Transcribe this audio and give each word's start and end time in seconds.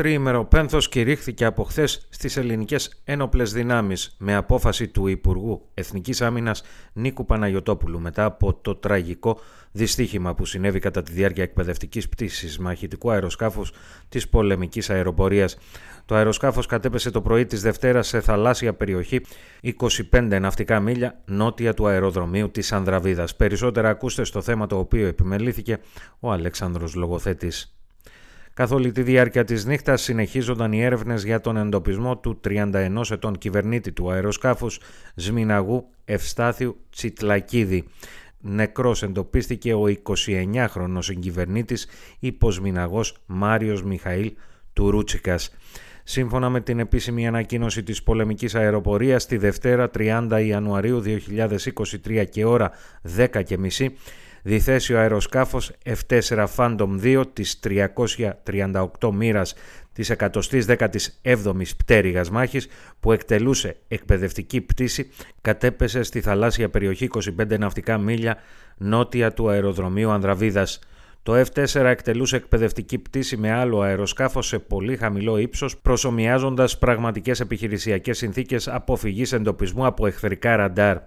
Τριήμερο 0.00 0.44
πένθος 0.44 0.88
κηρύχθηκε 0.88 1.44
από 1.44 1.64
χθες 1.64 2.06
στις 2.10 2.36
ελληνικές 2.36 3.00
ένοπλες 3.04 3.52
δυνάμεις 3.52 4.14
με 4.18 4.34
απόφαση 4.34 4.88
του 4.88 5.06
Υπουργού 5.06 5.68
Εθνικής 5.74 6.22
Άμυνας 6.22 6.62
Νίκου 6.92 7.24
Παναγιωτόπουλου 7.24 8.00
μετά 8.00 8.24
από 8.24 8.54
το 8.54 8.74
τραγικό 8.74 9.40
δυστύχημα 9.72 10.34
που 10.34 10.44
συνέβη 10.44 10.78
κατά 10.78 11.02
τη 11.02 11.12
διάρκεια 11.12 11.42
εκπαιδευτικής 11.42 12.08
πτήσης 12.08 12.58
μαχητικού 12.58 13.10
αεροσκάφους 13.10 13.72
της 14.08 14.28
πολεμικής 14.28 14.90
αεροπορίας. 14.90 15.56
Το 16.04 16.14
αεροσκάφος 16.14 16.66
κατέπεσε 16.66 17.10
το 17.10 17.20
πρωί 17.20 17.46
της 17.46 17.62
Δευτέρας 17.62 18.08
σε 18.08 18.20
θαλάσσια 18.20 18.74
περιοχή 18.74 19.20
25 20.10 20.38
ναυτικά 20.40 20.80
μίλια 20.80 21.20
νότια 21.24 21.74
του 21.74 21.86
αεροδρομίου 21.86 22.50
της 22.50 22.72
Ανδραβίδας. 22.72 23.36
Περισσότερα 23.36 23.88
ακούστε 23.88 24.24
στο 24.24 24.42
θέμα 24.42 24.66
το 24.66 24.78
οποίο 24.78 25.06
επιμελήθηκε 25.06 25.78
ο 26.20 26.30
Αλέξανδρος 26.32 26.94
Λογοθέτης. 26.94 27.74
Καθ' 28.60 28.72
όλη 28.72 28.92
τη 28.92 29.02
διάρκεια 29.02 29.44
της 29.44 29.64
νύχτας 29.64 30.02
συνεχίζονταν 30.02 30.72
οι 30.72 30.82
έρευνες 30.82 31.24
για 31.24 31.40
τον 31.40 31.56
εντοπισμό 31.56 32.18
του 32.18 32.40
31 32.44 33.10
ετών 33.10 33.38
κυβερνήτη 33.38 33.92
του 33.92 34.10
αεροσκάφους 34.10 34.80
Σμιναγού 35.14 35.86
Ευστάθιου 36.04 36.76
Τσιτλακίδη. 36.90 37.84
Νεκρός 38.40 39.02
εντοπίστηκε 39.02 39.74
ο 39.74 39.84
29χρονος 40.02 40.98
συγκυβερνήτης 40.98 41.86
υποσμιναγός 42.18 43.16
Μάριος 43.26 43.82
Μιχαήλ 43.82 44.32
Τουρούτσικας. 44.72 45.56
Σύμφωνα 46.04 46.48
με 46.48 46.60
την 46.60 46.78
επίσημη 46.78 47.26
ανακοίνωση 47.26 47.82
της 47.82 48.02
πολεμικής 48.02 48.54
αεροπορίας, 48.54 49.26
τη 49.26 49.36
Δευτέρα 49.36 49.90
30 49.90 50.40
Ιανουαρίου 50.46 51.00
2023 51.00 52.24
και 52.24 52.44
ώρα 52.44 52.70
10.30 53.02 53.92
διθέσει 54.42 54.94
ο 54.94 54.98
αεροσκάφος 54.98 55.72
F4 55.84 56.46
Phantom 56.56 57.00
2 57.02 57.22
της 57.32 57.60
338 57.64 59.10
μοίρας 59.12 59.54
της 59.92 60.12
117ης 60.18 61.70
πτέρυγας 61.76 62.30
μάχης 62.30 62.68
που 63.00 63.12
εκτελούσε 63.12 63.76
εκπαιδευτική 63.88 64.60
πτήση 64.60 65.10
κατέπεσε 65.40 66.02
στη 66.02 66.20
θαλάσσια 66.20 66.68
περιοχή 66.68 67.08
25 67.40 67.58
ναυτικά 67.58 67.98
μίλια 67.98 68.36
νότια 68.76 69.32
του 69.32 69.48
αεροδρομίου 69.48 70.10
Ανδραβίδας. 70.10 70.78
Το 71.22 71.40
F4 71.40 71.84
εκτελούσε 71.84 72.36
εκπαιδευτική 72.36 72.98
πτήση 72.98 73.36
με 73.36 73.52
άλλο 73.52 73.80
αεροσκάφος 73.80 74.46
σε 74.46 74.58
πολύ 74.58 74.96
χαμηλό 74.96 75.38
ύψος, 75.38 75.76
προσωμιάζοντας 75.76 76.78
πραγματικές 76.78 77.40
επιχειρησιακές 77.40 78.18
συνθήκες 78.18 78.68
αποφυγής 78.68 79.32
εντοπισμού 79.32 79.86
από 79.86 80.06
εχθρικά 80.06 80.56
ραντάρ. 80.56 80.98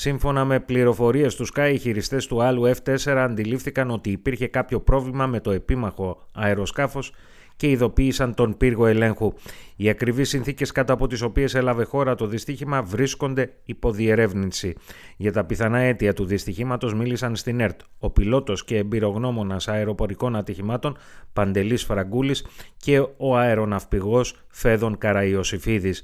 Σύμφωνα 0.00 0.44
με 0.44 0.60
πληροφορίες 0.60 1.34
του 1.34 1.46
Sky, 1.54 1.70
οι 1.72 1.78
χειριστές 1.78 2.26
του 2.26 2.42
άλλου 2.42 2.70
F4 2.70 3.10
αντιλήφθηκαν 3.16 3.90
ότι 3.90 4.10
υπήρχε 4.10 4.46
κάποιο 4.46 4.80
πρόβλημα 4.80 5.26
με 5.26 5.40
το 5.40 5.50
επίμαχο 5.50 6.26
αεροσκάφος 6.34 7.12
και 7.56 7.70
ειδοποίησαν 7.70 8.34
τον 8.34 8.56
πύργο 8.56 8.86
ελέγχου. 8.86 9.32
Οι 9.76 9.88
ακριβείς 9.88 10.28
συνθήκες 10.28 10.72
κατά 10.72 10.92
από 10.92 11.06
τις 11.06 11.22
οποίες 11.22 11.54
έλαβε 11.54 11.84
χώρα 11.84 12.14
το 12.14 12.26
δυστύχημα 12.26 12.82
βρίσκονται 12.82 13.52
υπό 13.64 13.90
διερεύνηση. 13.90 14.74
Για 15.16 15.32
τα 15.32 15.44
πιθανά 15.44 15.78
αίτια 15.78 16.12
του 16.12 16.24
δυστυχήματος 16.24 16.94
μίλησαν 16.94 17.36
στην 17.36 17.60
ΕΡΤ 17.60 17.80
ο 17.98 18.10
πιλότος 18.10 18.64
και 18.64 18.76
εμπειρογνώμονας 18.76 19.68
αεροπορικών 19.68 20.36
ατυχημάτων 20.36 20.96
Παντελής 21.32 21.84
Φραγκούλης 21.84 22.46
και 22.76 22.98
ο 23.16 23.36
αεροναυπηγός 23.36 24.34
Φέδων 24.48 24.98
Καραϊωσήφιδη. 24.98 25.94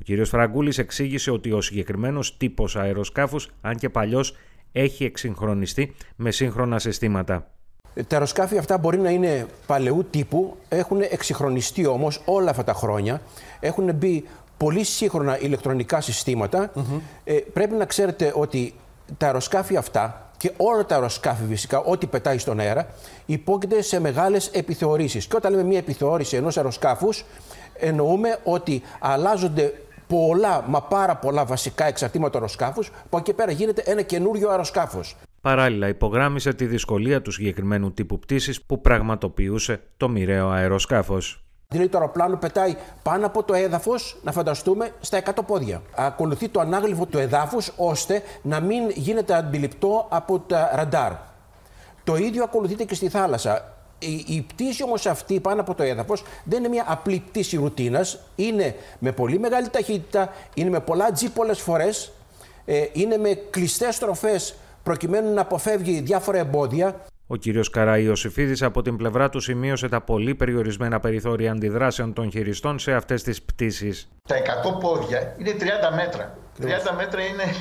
Ο 0.00 0.22
κ. 0.22 0.26
Φραγκούλης 0.26 0.78
εξήγησε 0.78 1.30
ότι 1.30 1.52
ο 1.52 1.60
συγκεκριμένος 1.60 2.36
τύπος 2.36 2.76
αεροσκάφους, 2.76 3.50
αν 3.60 3.76
και 3.76 3.88
παλιός, 3.88 4.36
έχει 4.72 5.04
εξυγχρονιστεί 5.04 5.94
με 6.16 6.30
σύγχρονα 6.30 6.78
συστήματα. 6.78 7.50
Τα 7.94 8.04
αεροσκάφη 8.10 8.58
αυτά 8.58 8.78
μπορεί 8.78 8.98
να 8.98 9.10
είναι 9.10 9.46
παλαιού 9.66 10.06
τύπου, 10.10 10.56
έχουν 10.68 11.00
εξυγχρονιστεί 11.00 11.86
όμως 11.86 12.22
όλα 12.24 12.50
αυτά 12.50 12.64
τα 12.64 12.72
χρόνια. 12.72 13.22
Έχουν 13.60 13.94
μπει 13.94 14.24
πολύ 14.56 14.84
σύγχρονα 14.84 15.40
ηλεκτρονικά 15.40 16.02
Ε, 17.24 17.34
πρέπει 17.52 17.74
να 17.74 17.84
ξέρετε 17.84 18.32
ότι 18.34 18.74
τα 19.16 19.26
αεροσκάφη 19.26 19.76
αυτά 19.76 20.30
και 20.36 20.52
όλα 20.56 20.86
τα 20.86 20.94
αεροσκάφη 20.94 21.42
φυσικά, 21.48 21.78
ό,τι 21.78 22.06
πετάει 22.06 22.38
στον 22.38 22.60
αέρα, 22.60 22.88
υπόκειται 23.26 23.82
σε 23.82 24.00
μεγάλες 24.00 24.46
επιθεωρήσεις. 24.46 25.26
Και 25.26 25.36
όταν 25.36 25.50
λέμε 25.52 25.64
μια 25.64 25.78
επιθεώρηση 25.78 26.36
ενός 26.36 26.56
αεροσκάφους, 26.56 27.24
εννοούμε 27.78 28.38
ότι 28.44 28.82
αλλάζονται 28.98 29.74
πολλά, 30.06 30.64
μα 30.68 30.82
πάρα 30.82 31.16
πολλά 31.16 31.44
βασικά 31.44 31.86
εξαρτήματα 31.86 32.38
αεροσκάφους, 32.38 32.90
που 33.10 33.16
εκεί 33.16 33.32
πέρα 33.32 33.52
γίνεται 33.52 33.82
ένα 33.86 34.02
καινούριο 34.02 34.50
αεροσκάφος. 34.50 35.16
Παράλληλα, 35.40 35.88
υπογράμμισε 35.88 36.54
τη 36.54 36.66
δυσκολία 36.66 37.22
του 37.22 37.30
συγκεκριμένου 37.30 37.92
τύπου 37.92 38.18
πτήσης 38.18 38.62
που 38.62 38.80
πραγματοποιούσε 38.80 39.80
το 39.96 40.08
μοιραίο 40.08 40.48
αεροσκάφος. 40.48 41.40
Δηλαδή 41.68 41.88
το 41.88 41.98
αεροπλάνο 41.98 42.36
πετάει 42.36 42.76
πάνω 43.02 43.26
από 43.26 43.42
το 43.42 43.54
έδαφος, 43.54 44.16
να 44.22 44.32
φανταστούμε, 44.32 44.90
στα 45.00 45.16
100 45.16 45.44
πόδια. 45.46 45.82
Ακολουθεί 45.94 46.48
το 46.48 46.60
ανάγλυφο 46.60 47.06
του 47.06 47.18
εδάφους, 47.18 47.72
ώστε 47.76 48.22
να 48.42 48.60
μην 48.60 48.90
γίνεται 48.94 49.34
αντιληπτό 49.34 50.06
από 50.10 50.38
τα 50.38 50.70
ραντάρ. 50.74 51.12
Το 52.04 52.16
ίδιο 52.16 52.42
ακολουθείται 52.42 52.84
και 52.84 52.94
στη 52.94 53.08
θάλασσα. 53.08 53.74
Η, 53.98 54.24
η 54.26 54.46
πτήση 54.48 54.82
όμως 54.82 55.06
αυτή 55.06 55.40
πάνω 55.40 55.60
από 55.60 55.74
το 55.74 55.82
έδαφος 55.82 56.22
δεν 56.44 56.58
είναι 56.58 56.68
μια 56.68 56.84
απλή 56.86 57.22
πτήση 57.28 57.56
ρουτίνας. 57.56 58.18
Είναι 58.36 58.74
με 58.98 59.12
πολύ 59.12 59.38
μεγάλη 59.38 59.68
ταχύτητα, 59.68 60.32
είναι 60.54 60.70
με 60.70 60.80
πολλά 60.80 61.12
τζι 61.12 61.28
πολλές 61.28 61.60
φορές, 61.60 62.12
ε, 62.64 62.84
είναι 62.92 63.16
με 63.16 63.34
κλειστές 63.50 63.94
στροφές 63.94 64.54
προκειμένου 64.82 65.34
να 65.34 65.40
αποφεύγει 65.40 66.00
διάφορα 66.00 66.38
εμπόδια. 66.38 67.00
Ο 67.26 67.36
κ. 67.36 67.42
Καραϊωσήφιδης 67.70 68.62
από 68.62 68.82
την 68.82 68.96
πλευρά 68.96 69.28
του 69.28 69.40
σημείωσε 69.40 69.88
τα 69.88 70.00
πολύ 70.00 70.34
περιορισμένα 70.34 71.00
περιθώρια 71.00 71.52
αντιδράσεων 71.52 72.12
των 72.12 72.30
χειριστών 72.30 72.78
σε 72.78 72.92
αυτές 72.92 73.22
τις 73.22 73.42
πτήσεις. 73.42 74.08
Τα 74.28 74.36
100 74.36 74.80
πόδια 74.80 75.34
είναι 75.38 75.50
30 75.50 75.94
μέτρα. 75.96 76.38
30 76.62 76.66
μέτρα 76.96 77.22
είναι 77.22 77.54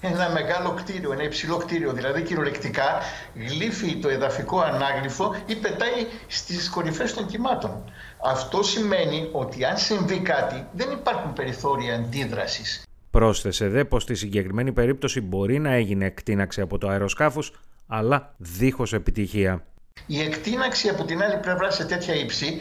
ένα 0.00 0.30
μεγάλο 0.30 0.70
κτίριο, 0.70 1.12
ένα 1.12 1.22
υψηλό 1.22 1.56
κτίριο. 1.56 1.92
Δηλαδή 1.92 2.22
κυριολεκτικά 2.22 2.98
γλύφει 3.34 3.96
το 3.96 4.08
εδαφικό 4.08 4.60
ανάγλυφο 4.60 5.34
ή 5.46 5.54
πετάει 5.54 6.06
στις 6.26 6.70
κορυφές 6.70 7.14
των 7.14 7.26
κυμάτων. 7.26 7.92
Αυτό 8.24 8.62
σημαίνει 8.62 9.28
ότι 9.32 9.64
αν 9.64 9.76
συμβεί 9.76 10.18
κάτι 10.18 10.66
δεν 10.72 10.90
υπάρχουν 10.90 11.32
περιθώρια 11.32 11.94
αντίδρασης. 11.94 12.82
Πρόσθεσε 13.10 13.68
δε 13.68 13.84
πως 13.84 14.02
στη 14.02 14.14
συγκεκριμένη 14.14 14.72
περίπτωση 14.72 15.20
μπορεί 15.20 15.58
να 15.58 15.72
έγινε 15.72 16.04
εκτείναξη 16.04 16.60
από 16.60 16.78
το 16.78 16.88
αεροσκάφος, 16.88 17.52
αλλά 17.86 18.34
δίχως 18.36 18.92
επιτυχία. 18.92 19.64
Η 20.06 20.20
εκτείναξη 20.20 20.88
από 20.88 21.04
την 21.04 21.22
άλλη 21.22 21.36
πλευρά 21.36 21.70
σε 21.70 21.84
τέτοια 21.84 22.14
ύψη 22.14 22.60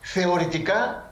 θεωρητικά 0.00 1.09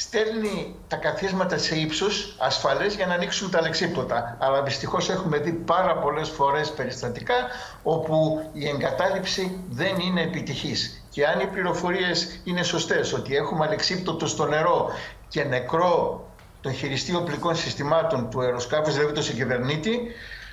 στέλνει 0.00 0.74
τα 0.88 0.96
καθίσματα 0.96 1.58
σε 1.58 1.76
ύψος 1.76 2.36
ασφαλές 2.38 2.94
για 2.94 3.06
να 3.06 3.14
ανοίξουν 3.14 3.50
τα 3.50 3.58
αλεξίπτωτα. 3.58 4.36
Αλλά 4.40 4.62
δυστυχώς 4.62 5.10
έχουμε 5.10 5.38
δει 5.38 5.52
πάρα 5.52 5.96
πολλές 5.96 6.28
φορές 6.28 6.70
περιστατικά 6.72 7.34
όπου 7.82 8.48
η 8.52 8.68
εγκατάλειψη 8.68 9.64
δεν 9.70 9.98
είναι 9.98 10.22
επιτυχής. 10.22 11.04
Και 11.10 11.26
αν 11.26 11.40
οι 11.40 11.46
πληροφορίες 11.46 12.40
είναι 12.44 12.62
σωστές 12.62 13.12
ότι 13.12 13.36
έχουμε 13.36 13.66
αλεξίπτωτο 13.66 14.26
στο 14.26 14.46
νερό 14.46 14.90
και 15.28 15.44
νεκρό 15.44 16.24
των 16.60 16.72
χειριστή 16.72 17.14
οπλικών 17.14 17.56
συστημάτων 17.56 18.30
του 18.30 18.40
αεροσκάφους, 18.40 18.94
δηλαδή 18.94 19.12
το 19.12 19.22
συγκυβερνήτη, 19.22 20.00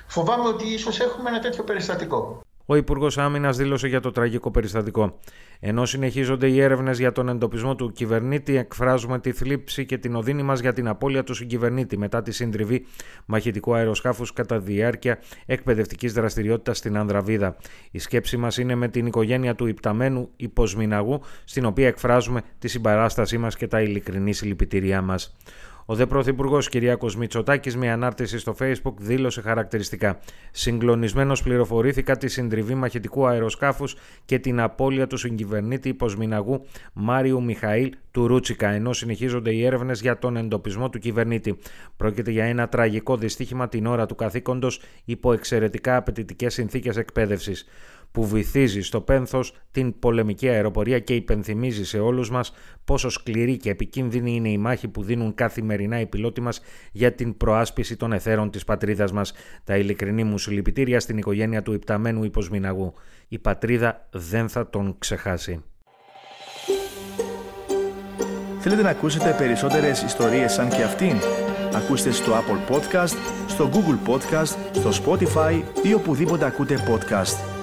φοβάμαι 0.06 0.48
ότι 0.48 0.66
ίσως 0.68 1.00
έχουμε 1.00 1.28
ένα 1.30 1.40
τέτοιο 1.40 1.64
περιστατικό. 1.64 2.42
Ο 2.70 2.76
Υπουργός 2.76 3.18
Άμυνας 3.18 3.56
δήλωσε 3.56 3.88
για 3.88 4.00
το 4.00 4.10
τραγικό 4.10 4.50
περιστατικό. 4.50 5.18
Ενώ 5.60 5.86
συνεχίζονται 5.86 6.48
οι 6.48 6.60
έρευνες 6.60 6.98
για 6.98 7.12
τον 7.12 7.28
εντοπισμό 7.28 7.74
του 7.74 7.92
κυβερνήτη, 7.92 8.56
εκφράζουμε 8.56 9.18
τη 9.18 9.32
θλίψη 9.32 9.86
και 9.86 9.98
την 9.98 10.14
οδύνη 10.14 10.42
μας 10.42 10.60
για 10.60 10.72
την 10.72 10.88
απώλεια 10.88 11.24
του 11.24 11.34
συγκυβερνήτη 11.34 11.98
μετά 11.98 12.22
τη 12.22 12.32
συντριβή 12.32 12.86
μαχητικού 13.26 13.74
αεροσκάφους 13.74 14.32
κατά 14.32 14.58
διάρκεια 14.58 15.18
εκπαιδευτικής 15.46 16.12
δραστηριότητας 16.12 16.78
στην 16.78 16.96
Ανδραβίδα. 16.96 17.56
Η 17.90 17.98
σκέψη 17.98 18.36
μας 18.36 18.58
είναι 18.58 18.74
με 18.74 18.88
την 18.88 19.06
οικογένεια 19.06 19.54
του 19.54 19.66
υπταμένου 19.66 20.30
υποσμιναγού, 20.36 21.20
στην 21.44 21.64
οποία 21.64 21.86
εκφράζουμε 21.86 22.42
τη 22.58 22.68
συμπαράστασή 22.68 23.38
μας 23.38 23.56
και 23.56 23.66
τα 23.66 23.80
ειλικρινή 23.80 24.32
συλληπιτήριά 24.32 25.02
μας. 25.02 25.36
Ο 25.90 25.94
δε 25.94 26.06
Πρωθυπουργός 26.06 26.68
Κυριάκος 26.68 27.16
Μητσοτάκης, 27.16 27.76
με 27.76 27.90
ανάρτηση 27.90 28.38
στο 28.38 28.54
Facebook, 28.60 28.94
δήλωσε 28.96 29.40
χαρακτηριστικά. 29.40 30.18
Συγκλονισμένος 30.50 31.42
πληροφορήθηκα 31.42 32.16
τη 32.16 32.28
συντριβή 32.28 32.74
μαχητικού 32.74 33.26
αεροσκάφους 33.26 33.96
και 34.24 34.38
την 34.38 34.60
απώλεια 34.60 35.06
του 35.06 35.16
συγκυβερνήτη 35.16 35.88
υποσμιναγού 35.88 36.64
Μάριου 36.92 37.42
Μιχαήλ 37.42 37.92
του 38.10 38.26
Ρούτσικα, 38.26 38.68
ενώ 38.68 38.92
συνεχίζονται 38.92 39.54
οι 39.54 39.64
έρευνες 39.64 40.00
για 40.00 40.18
τον 40.18 40.36
εντοπισμό 40.36 40.88
του 40.88 40.98
κυβερνήτη. 40.98 41.58
Πρόκειται 41.96 42.30
για 42.30 42.44
ένα 42.44 42.68
τραγικό 42.68 43.16
δυστύχημα 43.16 43.68
την 43.68 43.86
ώρα 43.86 44.06
του 44.06 44.14
καθήκοντος 44.14 44.80
υπό 45.04 45.32
εξαιρετικά 45.32 45.96
απαιτητικές 45.96 46.54
συνθήκες 46.54 46.96
εκπαίδευσης. 46.96 47.66
Που 48.18 48.26
βυθίζει 48.26 48.80
στο 48.80 49.00
πένθος 49.00 49.54
την 49.70 49.98
πολεμική 49.98 50.48
αεροπορία 50.48 50.98
και 50.98 51.14
υπενθυμίζει 51.14 51.84
σε 51.84 51.98
όλους 51.98 52.30
μας 52.30 52.52
πόσο 52.84 53.08
σκληρή 53.08 53.56
και 53.56 53.70
επικίνδυνη 53.70 54.34
είναι 54.34 54.48
η 54.48 54.58
μάχη 54.58 54.88
που 54.88 55.02
δίνουν 55.02 55.34
καθημερινά 55.34 56.00
οι 56.00 56.06
πιλότοι 56.06 56.40
μας 56.40 56.60
για 56.92 57.12
την 57.12 57.36
προάσπιση 57.36 57.96
των 57.96 58.12
εθέρων 58.12 58.50
της 58.50 58.64
πατρίδας 58.64 59.12
μας. 59.12 59.32
Τα 59.64 59.76
ειλικρινή 59.76 60.24
μου 60.24 60.38
συλληπιτήρια 60.38 61.00
στην 61.00 61.18
οικογένεια 61.18 61.62
του 61.62 61.72
υπταμένου 61.72 62.24
υποσμηναγού. 62.24 62.94
Η 63.28 63.38
πατρίδα 63.38 64.08
δεν 64.10 64.48
θα 64.48 64.70
τον 64.70 64.94
ξεχάσει. 64.98 65.62
Θέλετε 68.58 68.82
να 68.82 68.90
ακούσετε 68.90 69.34
περισσότερες 69.38 70.02
ιστορίες 70.02 70.52
σαν 70.52 70.68
και 70.68 70.82
αυτήν; 70.82 71.16
Ακούστε 71.74 72.10
στο 72.10 72.32
Apple 72.32 72.74
Podcast, 72.74 73.16
στο 73.46 73.70
Google 73.72 74.10
Podcast, 74.10 74.56
στο 74.72 74.90
Spotify 75.04 75.62
ή 75.82 75.94
οπουδήποτε 75.94 76.46
ακούτε 76.46 76.76
podcast. 76.88 77.57